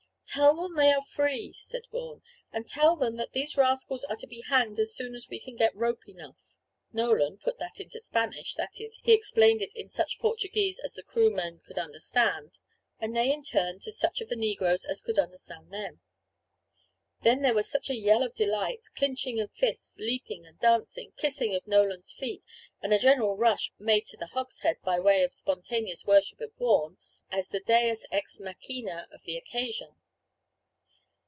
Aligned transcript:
"Tell 0.33 0.55
them 0.55 0.75
they 0.77 0.93
are 0.93 1.03
free," 1.03 1.51
said 1.57 1.87
Vaughan; 1.91 2.21
"and 2.53 2.65
tell 2.65 2.95
them 2.95 3.17
that 3.17 3.33
these 3.33 3.57
rascals 3.57 4.05
are 4.05 4.15
to 4.15 4.25
be 4.25 4.39
hanged 4.47 4.79
as 4.79 4.95
soon 4.95 5.13
as 5.13 5.27
we 5.27 5.41
can 5.41 5.57
get 5.57 5.75
rope 5.75 6.07
enough." 6.07 6.55
Nolan 6.93 7.37
"put 7.37 7.57
that 7.59 7.81
into 7.81 7.99
Spanish," 7.99 8.53
that 8.55 8.79
is, 8.79 8.97
he 9.03 9.11
explained 9.11 9.61
it 9.61 9.73
in 9.75 9.89
such 9.89 10.19
Portuguese 10.19 10.79
as 10.79 10.93
the 10.93 11.03
Kroomen 11.03 11.59
could 11.67 11.77
understand, 11.77 12.59
and 12.97 13.13
they 13.13 13.29
in 13.33 13.43
turn 13.43 13.79
to 13.79 13.91
such 13.91 14.21
of 14.21 14.29
the 14.29 14.37
negroes 14.37 14.85
as 14.85 15.01
could 15.01 15.19
understand 15.19 15.69
them. 15.69 15.99
Then 17.23 17.41
there 17.41 17.53
was 17.53 17.69
such 17.69 17.89
a 17.89 17.95
yell 17.99 18.23
of 18.23 18.33
delight, 18.33 18.85
clinching 18.95 19.37
of 19.41 19.51
fists, 19.51 19.97
leaping 19.99 20.45
and 20.45 20.57
dancing, 20.59 21.11
kissing 21.17 21.53
of 21.55 21.67
Nolan's 21.67 22.13
feet, 22.13 22.41
and 22.81 22.93
a 22.93 22.99
general 22.99 23.35
rush 23.35 23.73
made 23.77 24.05
to 24.05 24.15
the 24.15 24.27
hogshead 24.27 24.77
by 24.81 24.97
way 24.97 25.23
of 25.25 25.33
spontaneous 25.33 26.05
worship 26.05 26.39
of 26.39 26.55
Vaughan, 26.55 26.95
as 27.29 27.49
the 27.49 27.59
deus 27.59 28.05
ex 28.13 28.39
machina 28.39 29.07
of 29.11 29.21
the 29.23 29.35
occasion. 29.35 29.97